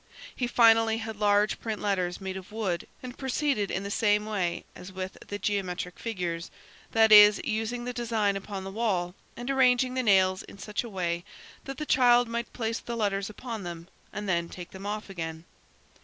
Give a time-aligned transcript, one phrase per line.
[0.35, 4.65] He finally had large print letters made of wood and proceeded in the same way
[4.75, 6.49] as with the geometric figures,
[6.91, 10.89] that is, using the design upon the wall and arranging the nails in such a
[10.89, 11.23] way
[11.65, 15.45] that the child might place the letters upon them and then take them off again.